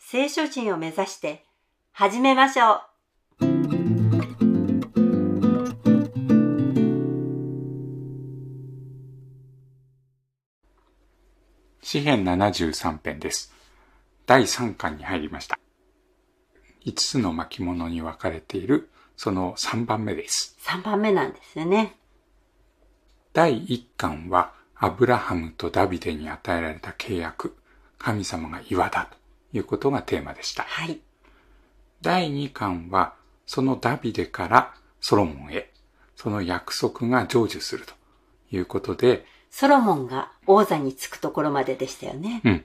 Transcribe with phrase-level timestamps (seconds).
[0.00, 1.44] 聖書人を目指して
[1.92, 2.80] 始めましょう。
[11.82, 13.52] 詩編73編です。
[14.24, 15.58] 第3巻に入りました。
[16.86, 20.56] 5つの巻物に分かれているその3番目です。
[20.62, 21.96] 3番目なんですよね。
[23.34, 27.56] 第1巻はアブラハムとダビデに与えられた契約、
[27.98, 29.17] 神様が岩だと
[29.52, 30.62] いうことがテーマでした。
[30.64, 31.00] はい。
[32.00, 33.14] 第2巻は
[33.46, 35.70] そのダビデからソロモンへ、
[36.16, 37.94] その約束が成就すると
[38.50, 42.42] いうことで、ソロモンが王座につくところまででしたよね。
[42.44, 42.64] うん。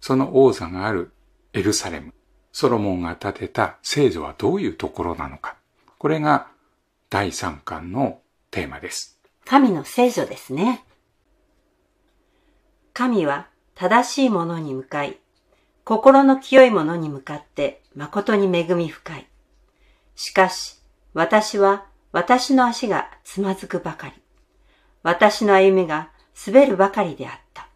[0.00, 1.10] その王座がある
[1.52, 2.12] エルサレム、
[2.52, 5.56] ソロモンが建てた聖女はどういうところなのか。
[5.98, 6.48] これが
[7.08, 9.18] 第3巻のテーマです。
[9.44, 10.84] 神の聖女ですね。
[12.92, 15.18] 神は正しいものに向かい、
[15.86, 19.26] 心の清いものに向かって誠に恵み深い。
[20.16, 20.80] しかし、
[21.14, 24.14] 私は私の足がつまずくばかり。
[25.04, 26.10] 私の歩みが
[26.44, 27.68] 滑るばかりであった。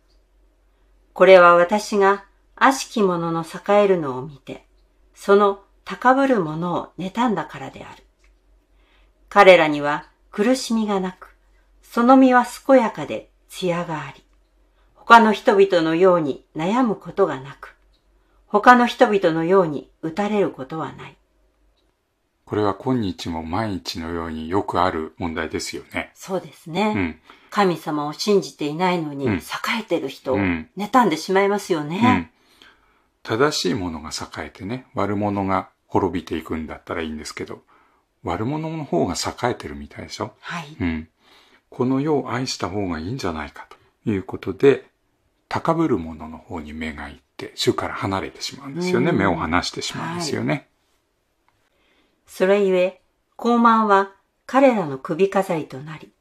[1.12, 2.24] これは私が
[2.56, 4.66] 悪しき者の栄えるのを見て、
[5.14, 8.02] その高ぶる者を妬んだからである。
[9.28, 11.36] 彼らには苦しみがなく、
[11.84, 14.24] その身は健やかで艶があり、
[14.96, 17.76] 他の人々のように悩むことがなく、
[18.50, 21.16] 他の人々のように打たれることはない。
[22.44, 26.10] これは今日も毎日のようによくある問題ですよね。
[26.14, 26.92] そうですね。
[26.96, 27.20] うん。
[27.50, 29.40] 神様を信じていないのに、うん栄
[29.80, 32.32] えてる人をうん妬んでしまいますようんね。。
[33.22, 37.62] 正しいものが栄えてね、悪者が滅びていくんだったらいいんですけど、
[38.24, 40.76] 悪者の方が栄えてるみたいでしょはい。
[40.80, 41.08] うん。
[41.68, 43.68] この世を愛した方がいいんじゃないか
[44.04, 44.90] ということで、
[45.48, 49.10] 高ぶる者の方に目がいって、主から離れてしまうんですよね。
[49.10, 50.68] うん目を離してしまうんですよね。
[52.26, 53.00] それゆえ、
[53.38, 54.12] 傲慢は
[54.46, 56.12] 彼らの首飾りとなり、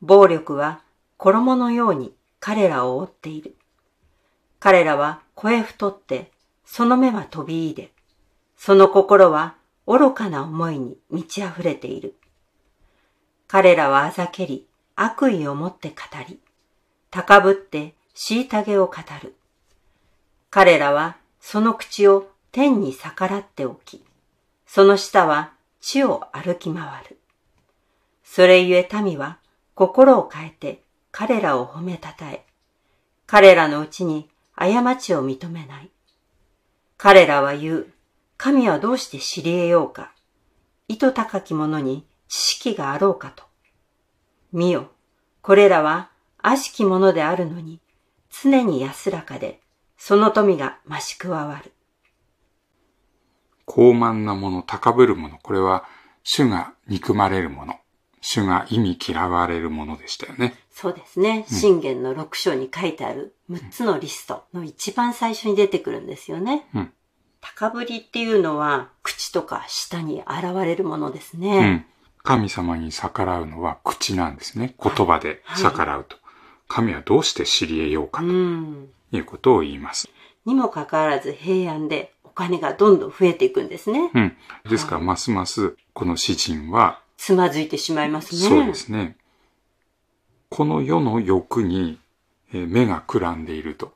[0.00, 0.80] 暴力は
[1.18, 3.54] 衣のように彼らを覆っている。
[4.58, 6.30] 彼らは声太って、
[6.64, 7.90] その目は飛び入れ、
[8.56, 12.14] その心は愚かな思いに満ち溢れている。
[13.46, 15.94] 彼らはあざけり、悪意を持って語
[16.26, 16.38] り、
[17.10, 19.36] 高ぶって虐げを語る。
[20.54, 24.04] 彼らはその口を天に逆らっておき、
[24.68, 27.18] その下は地を歩き回る。
[28.22, 29.40] それゆえ民は
[29.74, 32.46] 心を変えて彼らを褒めたたえ、
[33.26, 35.90] 彼らのうちに過ちを認めない。
[36.98, 37.86] 彼らは言う、
[38.36, 40.12] 神はどうして知り得ようか。
[40.86, 43.42] 意図高き者に知識があろうかと。
[44.52, 44.92] 見よ、
[45.42, 47.80] これらは悪しき者であるのに、
[48.30, 49.63] 常に安らかで、
[49.96, 51.72] その富が増し加わる。
[53.64, 55.84] 高慢なもの、高ぶるもの、これは
[56.22, 57.74] 主が憎まれるもの、
[58.20, 60.54] 主が意味嫌われるものでしたよね。
[60.70, 61.46] そうですね。
[61.48, 66.66] 信玄の6章に書いてある6つのリストの一番最初に出てくるんですよね。
[66.74, 66.92] うん
[67.46, 71.70] 高ぶりっていうのは口とか舌に現れるものですうね。
[71.72, 71.86] ん。
[72.22, 74.74] 神様に逆らうのは口なんですね。
[74.82, 76.16] 言葉で逆らうと。
[76.68, 78.88] 神はどうして知り得ようかうん。
[79.14, 80.08] ということを言います。
[80.44, 84.10] にもかかわらず平安でお金がどんどん増えていくんですね。
[84.12, 84.36] うん。
[84.68, 88.40] ですから、ますますこの詩人は、つまずいてしまいますね。
[88.40, 89.16] そうですね。
[90.50, 92.00] この世の欲に
[92.52, 93.92] えー目がくらんでいると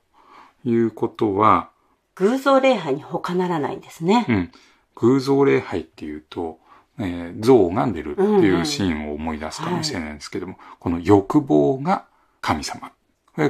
[0.65, 1.70] いうことは、
[2.15, 4.25] 偶像礼拝に他ならないんですね。
[4.29, 4.53] うん。
[4.94, 6.61] 偶像礼拝っていうと、
[7.00, 12.05] えー像を拝んでるっていうシーンを思い出すかもしれないんですけども、この欲望が
[12.41, 12.93] 神様。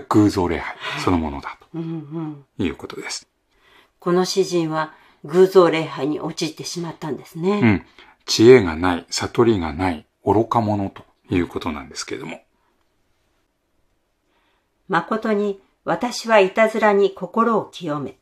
[0.09, 1.59] 偶像礼拝そのものだ。
[1.73, 3.29] ということです。
[3.99, 4.93] この詩人は
[5.25, 7.61] 偶像礼拝に陥ってしまったんですね。
[7.61, 7.87] うん。
[8.27, 12.43] 知恵がない、悟りがない、愚か者ということなんですけれども。
[14.89, 18.19] 誠に私はいたずらに心を清め、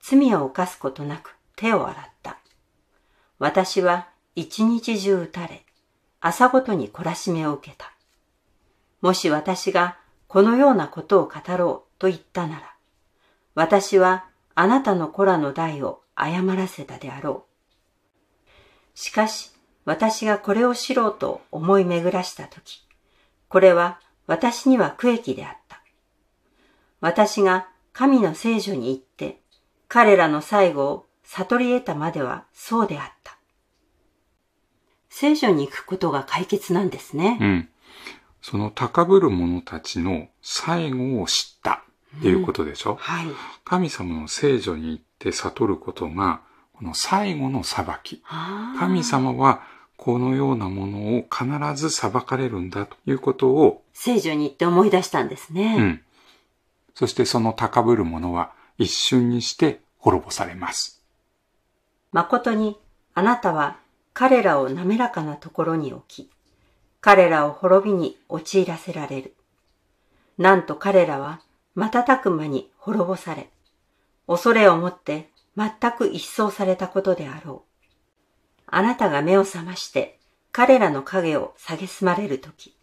[0.00, 2.38] 罪を犯すことなく手を洗った。
[3.38, 5.64] 私は一日中打たれ、
[6.20, 7.92] 朝ごとに懲らしめを受けた。
[9.00, 9.96] もし私が
[10.28, 12.74] このようなことを語ろうと言ったなら、
[13.54, 18.98] 私はあなたの子らの代を誤らせたであろう。
[18.98, 19.52] しかし、
[19.84, 22.84] 私がこれを知ろうと思い巡らしたとき、
[23.48, 25.80] これは私には区域であった。
[27.00, 29.40] 私が神の聖女に行って、
[29.88, 33.36] 彼らの最後を悟り得たまではそうであった。
[35.08, 37.38] 聖書に行くことが解決なんですね。
[37.40, 37.68] うん。
[38.48, 41.82] その高ぶる者たちの最後を知った
[42.18, 43.26] っていうことでしょ、うん、はい。
[43.64, 48.22] 神様の聖女に行って悟ることが、この最後の裁き。
[48.78, 49.62] 神様は
[49.96, 55.76] このようなものを必ず裁かれるんだということを、聖女に行って思い出したんですね。
[55.76, 56.02] うん。
[56.94, 61.02] そしてその高ぶる者は一瞬にして滅ぼされます。
[62.12, 62.78] 誠に
[63.12, 63.80] あなたは
[64.12, 66.30] 彼らを滑らかなところに置き、
[67.06, 69.36] 彼らを滅びに陥らせられる。
[70.38, 71.40] なんと彼らは
[71.76, 73.48] 瞬く間に滅ぼされ、
[74.26, 77.90] 恐れをもって全く一掃されたことであろう。
[78.66, 80.18] あなたが目を覚まして
[80.50, 82.76] 彼らの影を蔑まれるとき、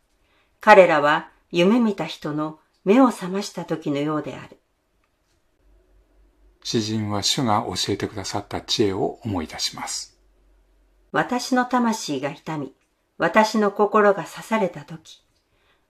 [0.62, 4.58] 彼らは夢見た人の目を覚ました時のようである。
[6.64, 10.18] 詩人は主が教えてくださった知恵を思い出します。
[11.12, 12.74] 私の魂が痛み、
[13.18, 15.24] 私の心が刺された時、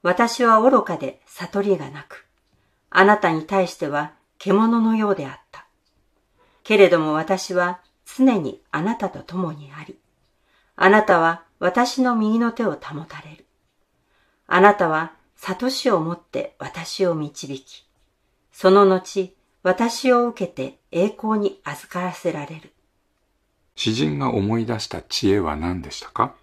[0.02, 2.26] 私は愚かで悟りがなく、
[2.90, 5.66] あなたに対しては獣のようであった。
[6.64, 9.98] けれども私は常にあなたと共にあり、
[10.76, 13.46] あなたは私の右の手を保たれる。
[14.48, 17.88] あなたは悟しをもって私を導き、
[18.52, 22.74] その後、私を受けて栄光に預からせられる。
[23.76, 26.36] 詩人が思い出した知恵は何でしたか？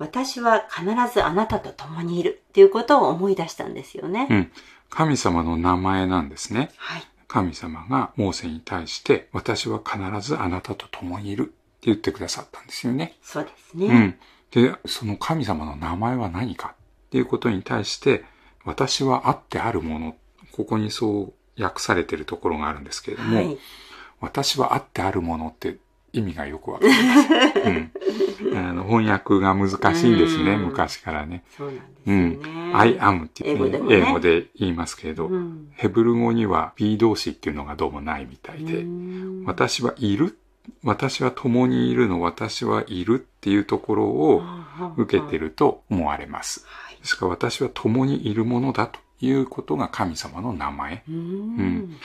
[0.00, 4.26] 私は必ずあなたと共にいるっていうことを思い出したんですよね。
[4.30, 4.52] うん。
[4.88, 6.70] 神様の名前なんですね。
[6.78, 7.02] はい。
[7.28, 11.52] 神様がモーセに対して、私は必ずあなたと共にいるって
[11.82, 13.18] 言ってくださったんですよね。
[13.22, 13.86] そうですね。
[13.86, 14.18] うん。
[14.70, 18.24] で、その神様の名前は何かっていうことに対して、
[18.64, 20.16] 私はあってあるもの、
[20.52, 23.58] ここにそう訳されてるところがあるんですけれども、はい、
[24.20, 25.76] 私はあってあるものって
[26.12, 28.48] 意味がよくわかります。
[28.48, 31.44] うん、 あの翻訳が難しいんですね、昔からね。
[31.56, 32.38] そうなんですね。
[32.70, 32.76] うん。
[32.76, 38.84] I am って英語で,、ね、英語で言いますけれど、うん、ヘブル語には B 動詞っていうのがどうもないみたいで、
[39.44, 40.36] 私はいる
[40.82, 44.42] 私は共にいるの、私はいるっていうところを
[44.96, 46.66] 受けてると思われます。
[47.00, 51.02] ですから私は共にいるものだということが神様の名前。
[51.08, 51.96] うん、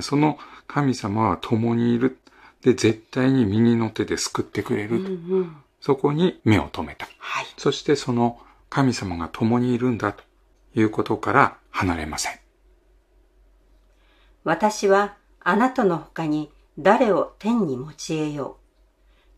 [0.00, 2.18] その神様は共にいる。
[2.64, 4.94] で、絶対に右の手で救ってくれると。
[4.96, 7.06] うんうん、そこに目を留めた。
[7.18, 8.40] はい、そしてその
[8.70, 10.24] 神様が共にいるんだと
[10.74, 12.38] いうことから離れません。
[14.42, 18.64] 私はあなたの他に誰を天に用いよう。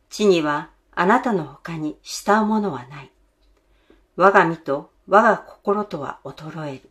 [0.08, 3.10] 地にはあなたの他に慕うものはない。
[4.16, 6.90] 我が身と我が心とは衰える。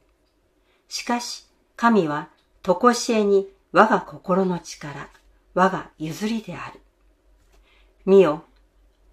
[0.87, 1.45] しかし、
[1.75, 2.29] 神は、
[2.61, 5.09] とこしえに我が心の力、
[5.55, 6.81] 我が譲りである。
[8.05, 8.43] 見よ、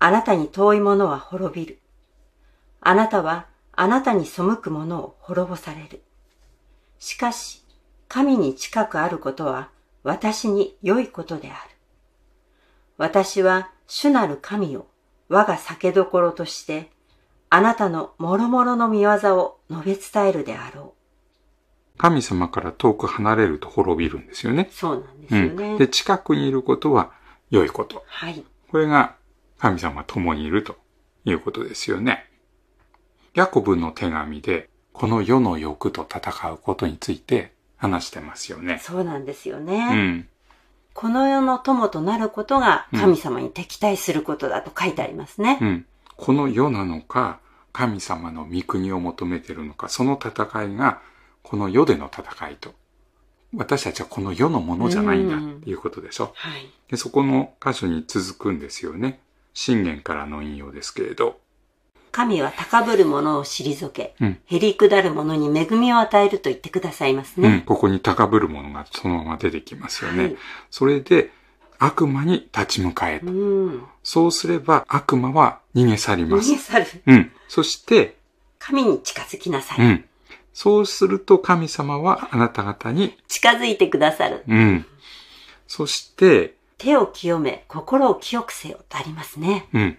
[0.01, 1.79] あなたに遠いものは滅びる。
[2.81, 6.03] あなたは、あなたに背く者を滅ぼされる。
[6.99, 7.65] しかし、
[8.09, 9.71] 神に近くあることは、
[10.03, 11.59] 私に良いことである。
[12.99, 14.89] 私は、主なる神を、
[15.29, 16.91] 我が酒どころとして、
[17.51, 21.02] あなたの諸々の見業を述べ伝えるであろう。
[22.03, 24.69] 神様から遠く離れると滅びるんですよね。
[24.73, 25.73] そうなんですよね。
[25.73, 27.13] うん、で、近くにいることは
[27.51, 28.03] 良いこと。
[28.09, 28.45] はい。
[28.73, 29.15] これが
[29.61, 30.75] 神様共にいると
[31.25, 32.29] いうことですよね。
[33.35, 38.81] ヤコブの手紙で、この世の欲と戦うことについて話してますよね。
[38.83, 39.89] そうなんですよね。
[39.93, 40.29] うん。
[40.95, 45.59] この世の友となることが神様に敵対することだと書いてありますね。
[45.63, 45.87] うん。
[46.17, 47.39] この世なのか、
[47.73, 51.01] 神様の御国を求めているのか、その戦いが
[51.43, 52.75] この世での戦いと。
[53.55, 56.33] 私たちはこの世のものじゃないんだっていうことでしょ。
[56.35, 59.21] はい、でそこの箇所に続くんですよね。
[59.53, 61.39] 信玄からの引用ですけれど。
[62.13, 67.49] 神は高ぶる者を退け、うん、へりくだる者に恵みを与えると言ってくださいますね。
[67.49, 70.25] うん、ここに高ぶる者がそのまま出てきますよね。
[70.25, 70.37] はい、
[70.71, 71.31] それで、
[71.79, 73.27] 悪魔に立ち向かえと。
[73.27, 76.53] うん、そうすれば悪魔は逃げ去ります。
[76.53, 76.87] 逃げ去る。
[77.07, 77.33] うん。
[77.49, 78.17] そして、
[78.59, 79.85] 神に近づきなさい。
[79.85, 80.05] うん。
[80.53, 84.45] そうすると神様はあなた方に近づいてくださる。
[84.47, 84.87] うん。
[85.67, 89.69] そして、手を清め、心を清くせよとありますね。
[89.73, 89.99] うん。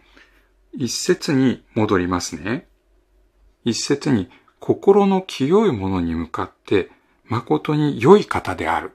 [0.74, 2.68] 一節に戻りますね。
[3.64, 4.30] 一節に、
[4.60, 6.90] 心の清いものに向かって、
[7.26, 8.92] 誠に良い方である。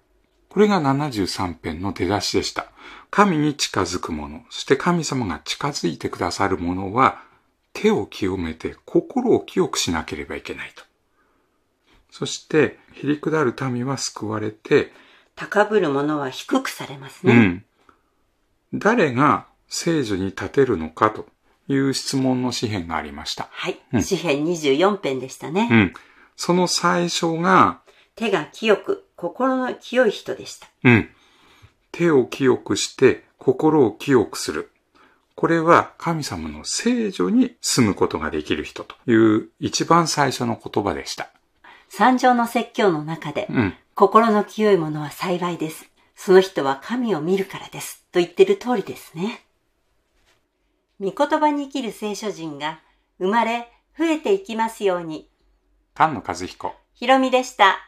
[0.49, 2.71] これが73編の出だしでした。
[3.11, 7.23] 神に近づく者、そして神様が近づいてくださる者は、
[7.73, 10.88] 手を清めて心を清くしなければいけないと。
[12.11, 14.93] そして、へりくだる民は救われて、
[15.37, 17.33] 高ぶる者は低くされますね。
[17.33, 17.65] うん。
[18.75, 21.27] 誰が聖女に立てるのかと
[21.69, 23.49] いう質問の詩篇がありました。
[23.51, 23.79] はい。
[23.93, 25.69] うん、詩篇24編でしたね。
[25.71, 25.95] うん。
[26.37, 27.81] その最初が、
[28.17, 30.69] 手が清く、心の清い人でした。
[30.85, 31.09] うん。
[31.93, 34.71] 手を清くして心を清くする。
[35.35, 41.31] これは神様の聖女に住むことができる人という一番最初の言葉でした。
[41.89, 45.89] 三条の説教の中で、うん、心の清いものは幸いです。
[46.15, 48.05] その人は神を見るからです。
[48.13, 49.45] と言ってる通りですね。
[51.01, 52.81] 御言葉に生きる聖書人が
[53.19, 55.29] 生まれ増えていきますように。
[55.97, 56.75] 菅野和彦。
[56.95, 57.88] ひろみでした。